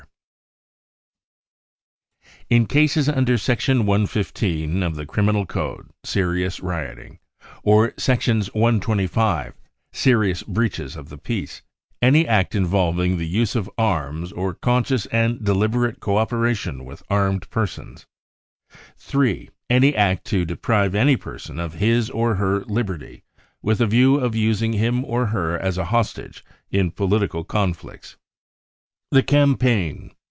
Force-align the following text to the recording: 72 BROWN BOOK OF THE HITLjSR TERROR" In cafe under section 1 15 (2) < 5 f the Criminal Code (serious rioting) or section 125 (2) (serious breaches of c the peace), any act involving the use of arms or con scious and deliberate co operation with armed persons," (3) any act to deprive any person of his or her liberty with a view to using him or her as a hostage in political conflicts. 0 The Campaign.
72 2.49 2.65
BROWN 2.65 2.65
BOOK 2.65 2.69
OF 2.69 2.73
THE 2.73 2.79
HITLjSR 2.81 3.03
TERROR" 3.05 3.15
In 3.15 3.15
cafe 3.15 3.17
under 3.17 3.37
section 3.37 3.85
1 3.85 4.07
15 4.07 4.69
(2) 4.73 4.79
< 4.79 4.81
5 4.81 4.91
f 4.91 4.97
the 4.97 5.05
Criminal 5.05 5.45
Code 5.45 5.89
(serious 6.03 6.59
rioting) 6.59 7.19
or 7.63 7.93
section 7.97 8.41
125 8.41 9.53
(2) 9.53 9.59
(serious 9.93 10.43
breaches 10.43 10.95
of 10.97 11.07
c 11.07 11.09
the 11.11 11.17
peace), 11.17 11.61
any 12.01 12.27
act 12.27 12.53
involving 12.53 13.15
the 13.17 13.27
use 13.27 13.55
of 13.55 13.69
arms 13.77 14.31
or 14.33 14.53
con 14.53 14.83
scious 14.83 15.07
and 15.13 15.43
deliberate 15.45 15.99
co 16.01 16.17
operation 16.17 16.83
with 16.83 17.03
armed 17.09 17.49
persons," 17.49 18.05
(3) 18.97 19.49
any 19.69 19.95
act 19.95 20.25
to 20.25 20.43
deprive 20.43 20.93
any 20.93 21.15
person 21.15 21.57
of 21.59 21.75
his 21.75 22.09
or 22.09 22.35
her 22.35 22.61
liberty 22.65 23.23
with 23.61 23.79
a 23.79 23.85
view 23.87 24.19
to 24.29 24.37
using 24.37 24.73
him 24.73 25.05
or 25.05 25.27
her 25.27 25.57
as 25.57 25.77
a 25.77 25.85
hostage 25.85 26.43
in 26.69 26.91
political 26.91 27.43
conflicts. 27.45 28.09
0 28.09 28.17
The 29.11 29.23
Campaign. 29.23 30.11